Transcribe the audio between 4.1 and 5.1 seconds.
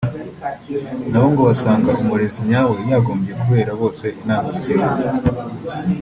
intangarugero